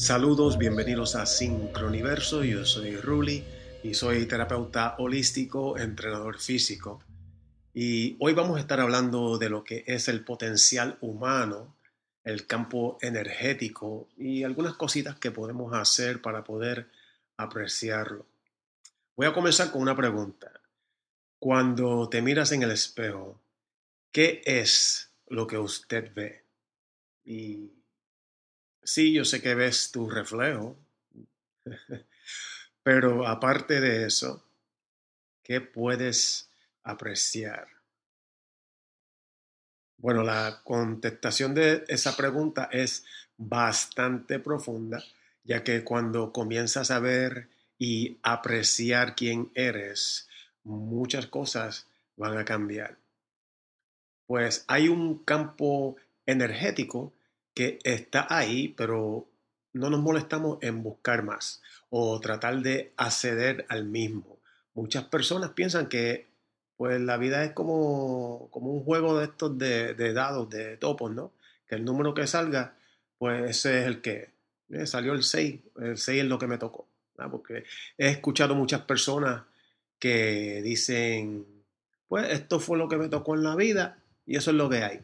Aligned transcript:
Saludos, 0.00 0.56
bienvenidos 0.56 1.14
a 1.14 1.26
Sincroniverso. 1.26 2.42
Yo 2.42 2.64
soy 2.64 2.96
Ruli 2.96 3.44
y 3.82 3.92
soy 3.92 4.24
terapeuta 4.24 4.94
holístico, 4.96 5.76
entrenador 5.76 6.38
físico. 6.40 7.04
Y 7.74 8.16
hoy 8.18 8.32
vamos 8.32 8.56
a 8.56 8.60
estar 8.60 8.80
hablando 8.80 9.36
de 9.36 9.50
lo 9.50 9.62
que 9.62 9.84
es 9.86 10.08
el 10.08 10.24
potencial 10.24 10.96
humano, 11.02 11.76
el 12.24 12.46
campo 12.46 12.96
energético 13.02 14.08
y 14.16 14.42
algunas 14.42 14.72
cositas 14.72 15.18
que 15.18 15.32
podemos 15.32 15.74
hacer 15.74 16.22
para 16.22 16.44
poder 16.44 16.90
apreciarlo. 17.36 18.24
Voy 19.16 19.26
a 19.26 19.34
comenzar 19.34 19.70
con 19.70 19.82
una 19.82 19.94
pregunta. 19.94 20.62
Cuando 21.38 22.08
te 22.08 22.22
miras 22.22 22.52
en 22.52 22.62
el 22.62 22.70
espejo, 22.70 23.38
¿qué 24.12 24.40
es 24.46 25.12
lo 25.26 25.46
que 25.46 25.58
usted 25.58 26.10
ve? 26.14 26.46
Sí, 28.82 29.12
yo 29.12 29.24
sé 29.24 29.40
que 29.40 29.54
ves 29.54 29.90
tu 29.92 30.08
reflejo, 30.08 30.76
pero 32.82 33.26
aparte 33.26 33.80
de 33.80 34.06
eso, 34.06 34.44
¿qué 35.42 35.60
puedes 35.60 36.48
apreciar? 36.82 37.68
Bueno, 39.98 40.22
la 40.22 40.62
contestación 40.64 41.54
de 41.54 41.84
esa 41.88 42.16
pregunta 42.16 42.70
es 42.72 43.04
bastante 43.36 44.38
profunda, 44.38 45.02
ya 45.44 45.62
que 45.62 45.84
cuando 45.84 46.32
comienzas 46.32 46.90
a 46.90 47.00
ver 47.00 47.48
y 47.78 48.18
apreciar 48.22 49.14
quién 49.14 49.50
eres, 49.54 50.28
muchas 50.64 51.26
cosas 51.26 51.86
van 52.16 52.38
a 52.38 52.44
cambiar. 52.44 52.96
Pues 54.26 54.64
hay 54.68 54.88
un 54.88 55.18
campo 55.18 55.96
energético 56.24 57.12
está 57.84 58.26
ahí, 58.28 58.68
pero 58.76 59.26
no 59.72 59.90
nos 59.90 60.00
molestamos 60.00 60.58
en 60.62 60.82
buscar 60.82 61.22
más 61.22 61.62
o 61.90 62.20
tratar 62.20 62.60
de 62.60 62.92
acceder 62.96 63.66
al 63.68 63.84
mismo. 63.84 64.38
Muchas 64.74 65.04
personas 65.04 65.50
piensan 65.50 65.88
que 65.88 66.28
pues 66.76 66.98
la 67.00 67.18
vida 67.18 67.44
es 67.44 67.52
como, 67.52 68.48
como 68.50 68.72
un 68.72 68.82
juego 68.82 69.18
de 69.18 69.26
estos 69.26 69.58
de, 69.58 69.94
dados, 70.14 70.48
de 70.48 70.78
topos, 70.78 71.12
¿no? 71.12 71.32
Que 71.68 71.74
el 71.74 71.84
número 71.84 72.14
que 72.14 72.26
salga, 72.26 72.74
pues 73.18 73.50
ese 73.50 73.80
es 73.80 73.86
el 73.86 74.00
que 74.00 74.30
eh, 74.70 74.86
salió 74.86 75.12
el 75.12 75.22
6, 75.22 75.60
el 75.82 75.98
6 75.98 76.22
es 76.22 76.26
lo 76.26 76.38
que 76.38 76.46
me 76.46 76.56
tocó. 76.56 76.88
Porque 77.30 77.64
he 77.98 78.08
escuchado 78.08 78.54
muchas 78.54 78.80
personas 78.82 79.42
que 79.98 80.62
dicen, 80.62 81.44
pues 82.08 82.32
esto 82.32 82.58
fue 82.60 82.78
lo 82.78 82.88
que 82.88 82.96
me 82.96 83.10
tocó 83.10 83.34
en 83.34 83.42
la 83.42 83.56
vida 83.56 83.98
y 84.24 84.36
eso 84.36 84.50
es 84.50 84.56
lo 84.56 84.70
que 84.70 84.78
hay. 84.78 85.02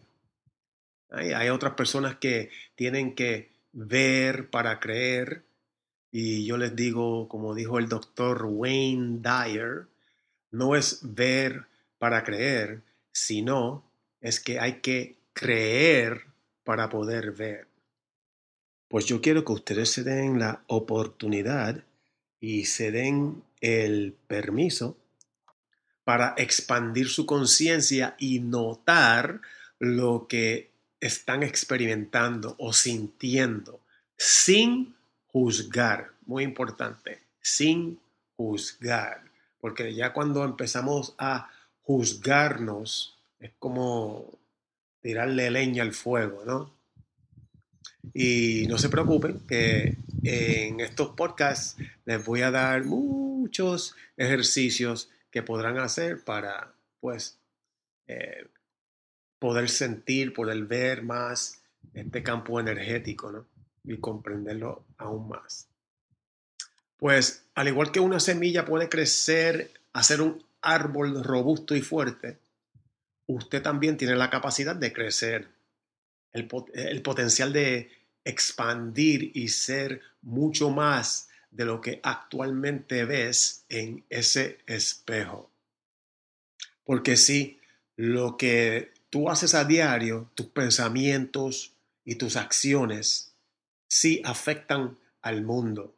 Hay, 1.10 1.48
otras 1.48 1.74
personas 1.74 2.16
que 2.16 2.50
tienen 2.74 3.14
que 3.14 3.52
ver 3.72 4.50
para 4.50 4.80
creer. 4.80 5.44
Y 6.10 6.46
yo 6.46 6.56
les 6.56 6.74
digo, 6.74 7.28
como 7.28 7.54
dijo 7.54 7.78
el 7.78 7.88
doctor 7.88 8.44
Wayne 8.46 9.20
Dyer, 9.20 9.86
no 10.50 10.74
es 10.74 11.00
ver 11.02 11.66
para 11.98 12.24
creer, 12.24 12.82
sino 13.12 13.84
es 14.20 14.40
que 14.40 14.58
hay 14.58 14.80
que 14.80 15.16
creer 15.32 16.26
para 16.64 16.88
poder 16.88 17.32
ver. 17.32 17.68
Pues 18.88 19.06
yo 19.06 19.20
quiero 19.20 19.44
que 19.44 19.52
ustedes 19.52 19.90
se 19.90 20.04
den 20.04 20.38
la 20.38 20.62
oportunidad 20.66 21.84
y 22.40 22.66
se 22.66 22.90
den 22.90 23.42
el 23.60 24.14
permiso 24.26 24.96
para 26.04 26.34
expandir 26.36 27.08
su 27.08 27.26
conciencia 27.26 28.14
y 28.18 28.38
notar 28.38 29.40
lo 29.78 30.28
que 30.28 30.70
están 31.00 31.42
experimentando 31.42 32.54
o 32.58 32.72
sintiendo 32.72 33.80
sin 34.16 34.96
juzgar. 35.26 36.10
Muy 36.26 36.44
importante, 36.44 37.20
sin 37.40 38.00
juzgar. 38.36 39.22
Porque 39.60 39.94
ya 39.94 40.12
cuando 40.12 40.44
empezamos 40.44 41.14
a 41.18 41.50
juzgarnos, 41.82 43.18
es 43.38 43.52
como 43.58 44.38
tirarle 45.00 45.50
leña 45.50 45.82
al 45.82 45.92
fuego, 45.92 46.44
¿no? 46.44 46.74
Y 48.12 48.66
no 48.68 48.78
se 48.78 48.88
preocupen 48.88 49.40
que 49.46 49.96
en 50.22 50.80
estos 50.80 51.10
podcasts 51.10 51.76
les 52.04 52.24
voy 52.24 52.42
a 52.42 52.50
dar 52.50 52.84
muchos 52.84 53.94
ejercicios 54.16 55.10
que 55.30 55.42
podrán 55.42 55.78
hacer 55.78 56.24
para, 56.24 56.72
pues, 57.00 57.38
eh, 58.06 58.48
poder 59.38 59.68
sentir, 59.68 60.32
poder 60.32 60.64
ver 60.64 61.02
más 61.02 61.60
este 61.94 62.22
campo 62.22 62.58
energético, 62.60 63.32
¿no? 63.32 63.46
Y 63.84 63.98
comprenderlo 63.98 64.84
aún 64.98 65.28
más. 65.28 65.68
Pues 66.96 67.44
al 67.54 67.68
igual 67.68 67.92
que 67.92 68.00
una 68.00 68.20
semilla 68.20 68.64
puede 68.64 68.88
crecer, 68.88 69.70
hacer 69.92 70.20
un 70.20 70.42
árbol 70.62 71.22
robusto 71.22 71.76
y 71.76 71.82
fuerte, 71.82 72.38
usted 73.26 73.62
también 73.62 73.96
tiene 73.96 74.16
la 74.16 74.30
capacidad 74.30 74.74
de 74.74 74.92
crecer, 74.92 75.48
el, 76.32 76.48
el 76.74 77.02
potencial 77.02 77.52
de 77.52 77.90
expandir 78.24 79.30
y 79.34 79.48
ser 79.48 80.00
mucho 80.22 80.70
más 80.70 81.28
de 81.50 81.64
lo 81.64 81.80
que 81.80 82.00
actualmente 82.02 83.04
ves 83.04 83.64
en 83.68 84.04
ese 84.10 84.58
espejo. 84.66 85.50
Porque 86.84 87.16
si 87.16 87.60
lo 87.96 88.36
que 88.36 88.92
tú 89.16 89.30
haces 89.30 89.54
a 89.54 89.64
diario, 89.64 90.30
tus 90.34 90.48
pensamientos 90.48 91.72
y 92.04 92.16
tus 92.16 92.36
acciones 92.36 93.32
sí 93.88 94.20
afectan 94.26 94.98
al 95.22 95.42
mundo. 95.42 95.94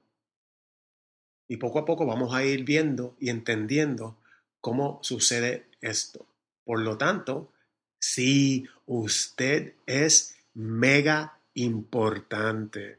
Y 1.49 1.57
poco 1.57 1.81
a 1.81 1.85
poco 1.85 2.07
vamos 2.07 2.33
a 2.33 2.45
ir 2.45 2.63
viendo 2.63 3.17
y 3.19 3.31
entendiendo 3.31 4.17
cómo 4.61 5.01
sucede 5.03 5.67
esto. 5.81 6.27
Por 6.63 6.79
lo 6.79 6.97
tanto, 6.97 7.51
si 7.99 8.69
usted 8.87 9.75
es 9.87 10.37
mega 10.55 11.41
importante. 11.55 12.99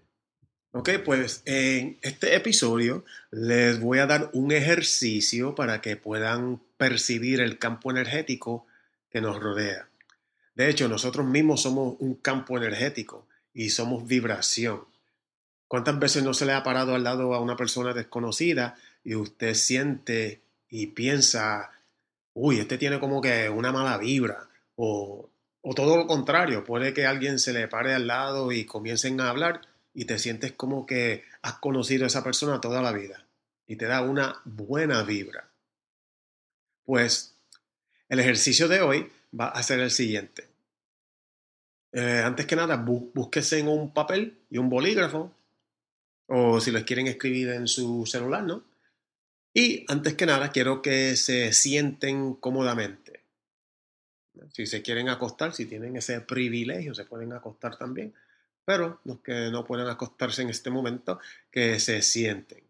Ok, 0.74 0.90
pues 1.06 1.44
en 1.46 1.98
este 2.02 2.36
episodio 2.36 3.06
les 3.32 3.80
voy 3.80 4.00
a 4.00 4.06
dar 4.06 4.32
un 4.34 4.52
ejercicio 4.52 5.56
para 5.56 5.80
que 5.80 5.96
puedan 5.96 6.62
percibir 6.76 7.40
el 7.40 7.58
campo 7.58 7.90
energético 7.90 8.68
que 9.10 9.22
nos 9.22 9.40
rodea. 9.40 9.90
De 10.60 10.70
hecho, 10.70 10.90
nosotros 10.90 11.26
mismos 11.26 11.62
somos 11.62 11.96
un 12.00 12.16
campo 12.16 12.58
energético 12.58 13.26
y 13.54 13.70
somos 13.70 14.06
vibración. 14.06 14.84
¿Cuántas 15.70 15.98
veces 15.98 16.22
no 16.22 16.34
se 16.34 16.46
le 16.46 16.52
ha 16.52 16.64
parado 16.64 16.96
al 16.96 17.06
lado 17.06 17.34
a 17.34 17.40
una 17.40 17.56
persona 17.56 17.94
desconocida 17.94 18.76
y 19.02 19.16
usted 19.16 19.54
siente 19.54 20.42
y 20.68 20.88
piensa, 20.88 21.72
uy, 22.34 22.60
este 22.60 22.78
tiene 22.78 23.00
como 23.00 23.22
que 23.22 23.50
una 23.50 23.72
mala 23.72 23.98
vibra? 23.98 24.50
O, 24.76 25.30
o 25.62 25.74
todo 25.74 25.96
lo 25.96 26.08
contrario, 26.08 26.66
puede 26.66 26.94
que 26.94 27.06
alguien 27.06 27.40
se 27.40 27.54
le 27.54 27.70
pare 27.70 27.94
al 27.94 28.08
lado 28.08 28.52
y 28.52 28.66
comiencen 28.66 29.22
a 29.22 29.30
hablar 29.30 29.62
y 29.94 30.04
te 30.04 30.20
sientes 30.20 30.52
como 30.52 30.86
que 30.86 31.24
has 31.42 31.54
conocido 31.54 32.04
a 32.04 32.08
esa 32.08 32.22
persona 32.22 32.60
toda 32.60 32.82
la 32.82 32.92
vida 32.92 33.26
y 33.66 33.78
te 33.78 33.86
da 33.86 34.02
una 34.02 34.42
buena 34.44 35.04
vibra. 35.04 35.48
Pues 36.84 37.38
el 38.10 38.20
ejercicio 38.20 38.68
de 38.68 38.82
hoy 38.82 39.10
va 39.40 39.48
a 39.48 39.64
ser 39.64 39.80
el 39.80 39.92
siguiente. 39.92 40.49
Eh, 41.92 42.22
antes 42.24 42.46
que 42.46 42.56
nada, 42.56 42.76
búsquese 42.78 43.60
en 43.60 43.68
un 43.68 43.94
papel 43.94 44.38
y 44.50 44.58
un 44.58 44.70
bolígrafo, 44.70 45.32
o 46.28 46.60
si 46.60 46.72
los 46.72 46.84
quieren 46.84 47.08
escribir 47.08 47.50
en 47.50 47.68
su 47.68 48.06
celular, 48.06 48.44
¿no? 48.44 48.64
Y 49.54 49.86
antes 49.88 50.14
que 50.14 50.28
nada, 50.28 50.52
quiero 50.52 50.82
que 50.82 51.16
se 51.16 51.52
sienten 51.54 52.36
cómodamente. 52.36 53.24
Si 54.54 54.66
se 54.68 54.82
quieren 54.82 55.10
acostar, 55.10 55.54
si 55.54 55.66
tienen 55.66 55.96
ese 55.98 56.22
privilegio, 56.22 56.94
se 56.94 57.06
pueden 57.06 57.34
acostar 57.34 57.78
también. 57.78 58.14
Pero 58.64 59.02
los 59.04 59.20
que 59.22 59.50
no 59.52 59.66
pueden 59.66 59.88
acostarse 59.88 60.44
en 60.44 60.50
este 60.50 60.70
momento, 60.70 61.20
que 61.52 61.80
se 61.80 62.02
sienten. 62.02 62.64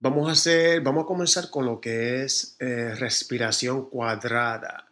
Vamos 0.00 0.28
a 0.28 0.32
hacer, 0.32 0.80
vamos 0.82 1.04
a 1.04 1.06
comenzar 1.06 1.48
con 1.50 1.64
lo 1.64 1.80
que 1.80 2.24
es 2.24 2.56
eh, 2.58 2.94
respiración 2.96 3.88
cuadrada. 3.88 4.85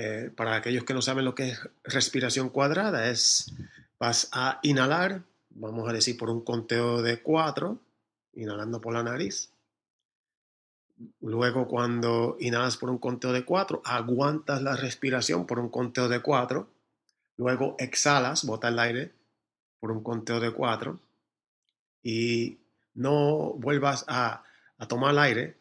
Eh, 0.00 0.30
para 0.30 0.54
aquellos 0.54 0.84
que 0.84 0.94
no 0.94 1.02
saben 1.02 1.24
lo 1.24 1.34
que 1.34 1.48
es 1.48 1.68
respiración 1.82 2.50
cuadrada, 2.50 3.10
es 3.10 3.52
vas 3.98 4.28
a 4.30 4.60
inhalar, 4.62 5.24
vamos 5.50 5.88
a 5.88 5.92
decir 5.92 6.16
por 6.16 6.30
un 6.30 6.42
conteo 6.42 7.02
de 7.02 7.20
cuatro, 7.20 7.80
inhalando 8.34 8.80
por 8.80 8.94
la 8.94 9.02
nariz. 9.02 9.50
Luego 11.20 11.66
cuando 11.66 12.36
inhalas 12.38 12.76
por 12.76 12.90
un 12.90 12.98
conteo 12.98 13.32
de 13.32 13.44
cuatro, 13.44 13.82
aguantas 13.84 14.62
la 14.62 14.76
respiración 14.76 15.46
por 15.46 15.58
un 15.58 15.68
conteo 15.68 16.08
de 16.08 16.22
cuatro. 16.22 16.68
Luego 17.36 17.74
exhalas, 17.80 18.44
bota 18.44 18.68
el 18.68 18.78
aire 18.78 19.10
por 19.80 19.90
un 19.90 20.04
conteo 20.04 20.38
de 20.38 20.52
cuatro. 20.52 21.00
Y 22.04 22.58
no 22.94 23.52
vuelvas 23.54 24.04
a, 24.06 24.44
a 24.78 24.86
tomar 24.86 25.10
el 25.10 25.18
aire 25.18 25.56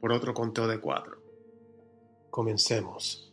por 0.00 0.10
otro 0.10 0.34
conteo 0.34 0.66
de 0.66 0.80
cuatro. 0.80 1.22
Comencemos. 2.30 3.27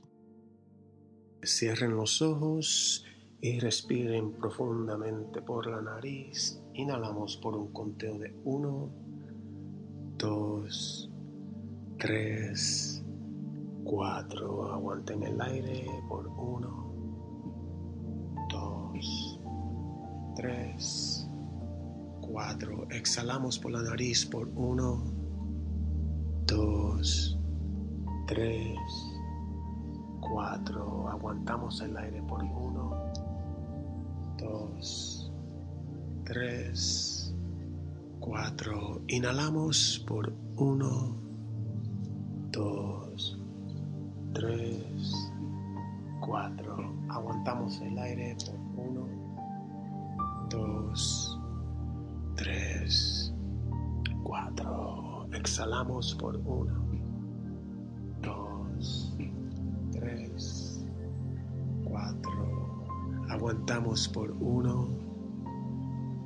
Cierren 1.46 1.96
los 1.96 2.22
ojos 2.24 3.06
y 3.40 3.60
respiren 3.60 4.32
profundamente 4.34 5.42
por 5.44 5.68
la 5.68 5.80
nariz. 5.80 6.60
Inhalamos 6.74 7.38
por 7.38 7.56
un 7.56 7.72
conteo 7.72 8.18
de 8.18 8.36
1, 8.44 8.90
2, 10.18 11.12
3, 12.00 13.06
4. 13.84 14.74
Aguanten 14.74 15.22
el 15.22 15.40
aire 15.40 15.86
por 16.10 16.28
1, 16.28 16.96
2, 18.50 19.40
3, 20.36 21.30
4. 22.22 22.88
Exhalamos 22.90 23.60
por 23.60 23.72
la 23.72 23.84
nariz 23.84 24.26
por 24.26 24.48
1, 24.48 25.14
2, 26.48 27.40
3, 28.28 29.15
4. 30.36 31.08
Aguantamos 31.12 31.80
el 31.80 31.96
aire 31.96 32.22
por 32.24 32.44
1, 32.44 33.14
2, 34.38 35.32
3, 36.26 37.36
4. 38.20 39.02
Inhalamos 39.08 40.04
por 40.06 40.34
1, 40.58 41.16
2, 42.52 43.40
3, 44.34 45.32
4. 46.20 46.94
Aguantamos 47.08 47.80
el 47.80 47.98
aire 47.98 48.36
por 48.46 48.56
1, 48.88 49.08
2, 50.50 51.40
3, 52.36 53.34
4. 54.22 55.28
Exhalamos 55.32 56.14
por 56.16 56.36
1, 56.36 56.74
2, 58.22 59.15
3, 60.36 60.86
4. 61.86 63.26
Aguantamos 63.30 64.10
por 64.10 64.32
1, 64.32 64.90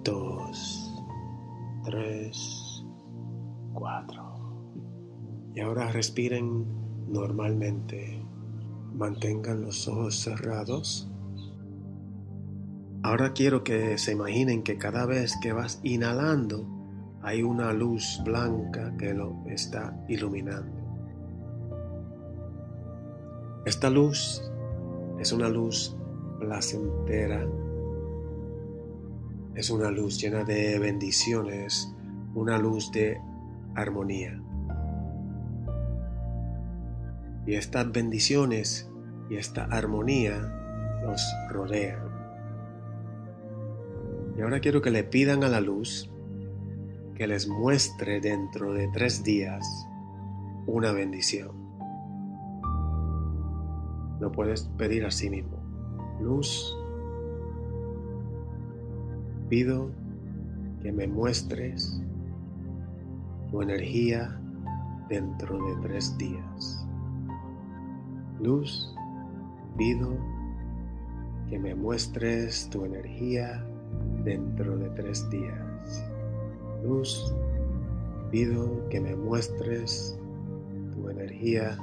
2, 0.03 1.03
3, 1.85 2.85
4. 3.73 4.23
Y 5.53 5.59
ahora 5.59 5.91
respiren 5.91 6.65
normalmente. 7.07 8.25
Mantengan 8.95 9.61
los 9.61 9.87
ojos 9.87 10.15
cerrados. 10.15 11.07
Ahora 13.03 13.33
quiero 13.33 13.63
que 13.63 13.99
se 13.99 14.13
imaginen 14.13 14.63
que 14.63 14.79
cada 14.79 15.05
vez 15.05 15.37
que 15.39 15.53
vas 15.53 15.79
inhalando 15.83 16.67
hay 17.21 17.43
una 17.43 17.73
luz 17.73 18.19
blanca 18.25 18.97
que 18.97 19.13
lo 19.13 19.43
está 19.45 20.03
iluminando. 20.07 20.78
Esta 23.65 23.89
luz 23.89 24.41
es 25.19 25.33
una 25.33 25.49
luz 25.49 25.95
placentera, 26.39 27.45
es 29.55 29.69
una 29.69 29.91
luz 29.91 30.19
llena 30.21 30.45
de 30.45 30.79
bendiciones, 30.79 31.93
una 32.33 32.57
luz 32.57 32.89
de 32.93 33.19
armonía. 33.75 34.41
Y 37.45 37.55
estas 37.55 37.91
bendiciones 37.91 38.89
y 39.29 39.35
esta 39.35 39.65
armonía 39.65 40.39
los 41.03 41.21
rodean. 41.49 42.07
Y 44.37 44.41
ahora 44.41 44.61
quiero 44.61 44.81
que 44.81 44.91
le 44.91 45.03
pidan 45.03 45.43
a 45.43 45.49
la 45.49 45.59
luz 45.59 46.09
que 47.15 47.27
les 47.27 47.49
muestre 47.49 48.21
dentro 48.21 48.73
de 48.73 48.87
tres 48.93 49.21
días 49.25 49.67
una 50.65 50.93
bendición. 50.93 51.68
Lo 54.19 54.31
puedes 54.31 54.63
pedir 54.77 55.05
a 55.05 55.11
sí 55.11 55.29
mismo. 55.29 55.57
Luz, 56.21 56.75
pido 59.49 59.89
que 60.81 60.91
me 60.91 61.07
muestres 61.07 62.01
tu 63.49 63.61
energía 63.61 64.39
dentro 65.09 65.57
de 65.65 65.75
tres 65.81 66.17
días. 66.17 66.85
Luz, 68.41 68.93
pido 69.77 70.17
que 71.49 71.57
me 71.57 71.73
muestres 71.73 72.69
tu 72.69 72.85
energía 72.85 73.65
dentro 74.23 74.77
de 74.77 74.89
tres 74.91 75.29
días. 75.29 76.05
Luz, 76.83 77.33
pido 78.31 78.87
que 78.89 79.01
me 79.01 79.15
muestres 79.15 80.19
tu 80.93 81.09
energía 81.09 81.77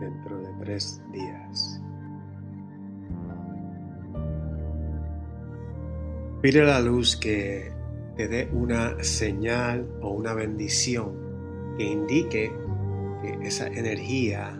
dentro 0.00 0.38
de 0.38 0.48
tres 0.60 1.02
días. 1.12 1.80
Pide 6.42 6.62
a 6.62 6.64
la 6.64 6.80
luz 6.80 7.16
que 7.16 7.70
te 8.16 8.26
dé 8.26 8.48
una 8.52 9.02
señal 9.04 9.86
o 10.00 10.10
una 10.10 10.32
bendición 10.32 11.12
que 11.76 11.84
indique 11.84 12.52
que 13.22 13.38
esa 13.42 13.66
energía 13.66 14.58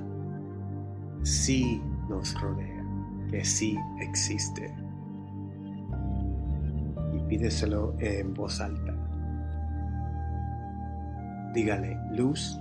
sí 1.23 1.83
nos 2.09 2.39
rodea, 2.41 2.85
que 3.31 3.45
sí 3.45 3.79
existe. 4.01 4.75
Y 7.15 7.19
pídeselo 7.29 7.95
en 7.99 8.35
voz 8.35 8.61
alta. 8.61 8.95
Dígale, 11.55 11.99
luz, 12.13 12.61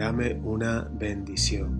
dame 0.00 0.32
una 0.44 0.88
bendición. 0.94 1.78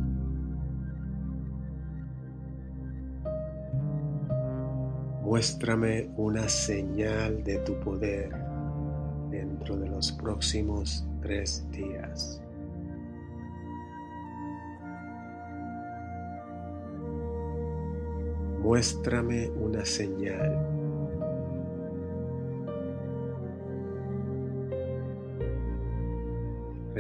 Muéstrame 5.22 6.11
una 6.19 6.46
señal 6.46 7.43
de 7.43 7.56
tu 7.61 7.81
poder 7.81 8.31
dentro 9.31 9.75
de 9.78 9.88
los 9.88 10.12
próximos 10.12 11.06
tres 11.22 11.67
días. 11.70 12.43
Muéstrame 18.61 19.49
una 19.49 19.82
señal. 19.87 20.80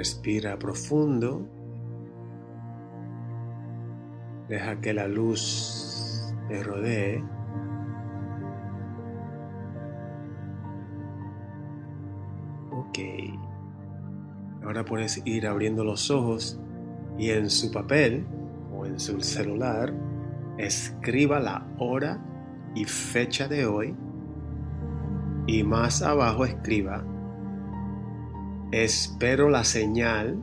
Respira 0.00 0.58
profundo. 0.58 1.46
Deja 4.48 4.80
que 4.80 4.94
la 4.94 5.06
luz 5.06 6.34
te 6.48 6.62
rodee. 6.62 7.22
Ok. 12.72 12.98
Ahora 14.64 14.86
puedes 14.86 15.20
ir 15.26 15.46
abriendo 15.46 15.84
los 15.84 16.10
ojos 16.10 16.58
y 17.18 17.32
en 17.32 17.50
su 17.50 17.70
papel 17.70 18.26
o 18.74 18.86
en 18.86 18.98
su 18.98 19.20
celular 19.20 19.92
escriba 20.56 21.40
la 21.40 21.66
hora 21.78 22.24
y 22.74 22.86
fecha 22.86 23.48
de 23.48 23.66
hoy 23.66 23.94
y 25.46 25.62
más 25.62 26.00
abajo 26.00 26.46
escriba 26.46 27.04
espero 28.72 29.48
la 29.48 29.64
señal. 29.64 30.42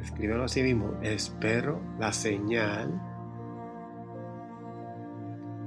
Escríbelo 0.00 0.44
así 0.44 0.62
mismo. 0.62 0.94
Espero 1.02 1.80
la 1.98 2.12
señal 2.12 3.00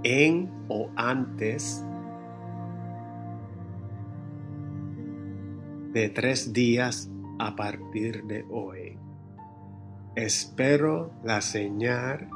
en 0.04 0.52
o 0.68 0.90
antes 0.96 1.84
de 5.94 6.10
tres 6.10 6.52
días 6.52 7.10
a 7.40 7.56
partir 7.56 8.24
de 8.26 8.46
hoy. 8.50 8.98
Espero 10.16 11.12
la 11.24 11.42
señal 11.42 12.30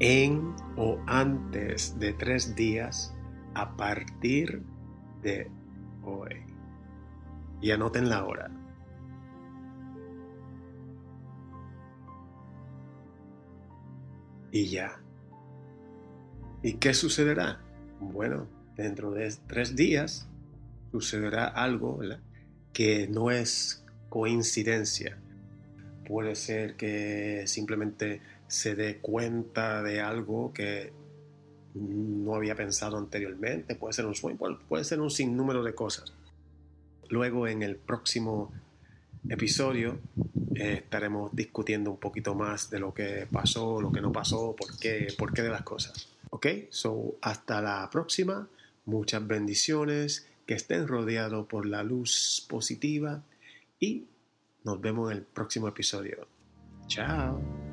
en 0.00 0.54
o 0.76 0.98
antes 1.06 1.98
de 1.98 2.12
tres 2.12 2.54
días 2.54 3.14
a 3.54 3.76
partir 3.76 4.62
de 5.22 5.50
hoy. 6.02 6.55
Y 7.60 7.70
anoten 7.70 8.08
la 8.08 8.24
hora. 8.24 8.50
Y 14.52 14.66
ya. 14.66 15.00
¿Y 16.62 16.74
qué 16.74 16.94
sucederá? 16.94 17.60
Bueno, 18.00 18.46
dentro 18.76 19.10
de 19.10 19.34
tres 19.46 19.76
días 19.76 20.28
sucederá 20.92 21.46
algo 21.46 22.00
que 22.72 23.08
no 23.08 23.30
es 23.30 23.84
coincidencia. 24.08 25.18
Puede 26.06 26.36
ser 26.36 26.76
que 26.76 27.44
simplemente 27.46 28.20
se 28.46 28.74
dé 28.74 28.98
cuenta 28.98 29.82
de 29.82 30.00
algo 30.00 30.52
que 30.52 30.92
no 31.74 32.34
había 32.34 32.54
pensado 32.54 32.96
anteriormente, 32.96 33.74
puede 33.74 33.92
ser 33.92 34.06
un 34.06 34.14
sueño, 34.14 34.38
puede 34.68 34.84
ser 34.84 35.00
un 35.00 35.10
sinnúmero 35.10 35.62
de 35.62 35.74
cosas. 35.74 36.12
Luego 37.10 37.46
en 37.46 37.62
el 37.62 37.76
próximo 37.76 38.52
episodio 39.28 39.98
eh, 40.54 40.80
estaremos 40.84 41.34
discutiendo 41.34 41.90
un 41.90 41.98
poquito 41.98 42.34
más 42.34 42.70
de 42.70 42.78
lo 42.78 42.94
que 42.94 43.26
pasó, 43.30 43.80
lo 43.80 43.92
que 43.92 44.00
no 44.00 44.12
pasó, 44.12 44.54
por 44.56 44.78
qué, 44.78 45.08
por 45.18 45.32
qué 45.32 45.42
de 45.42 45.50
las 45.50 45.62
cosas. 45.62 46.08
Ok, 46.30 46.46
so 46.70 47.16
hasta 47.22 47.60
la 47.60 47.88
próxima. 47.90 48.48
Muchas 48.84 49.26
bendiciones, 49.26 50.26
que 50.46 50.54
estén 50.54 50.86
rodeados 50.86 51.46
por 51.46 51.66
la 51.66 51.82
luz 51.82 52.46
positiva 52.48 53.22
y 53.80 54.04
nos 54.64 54.80
vemos 54.80 55.10
en 55.10 55.18
el 55.18 55.22
próximo 55.24 55.68
episodio. 55.68 56.26
Chao. 56.86 57.65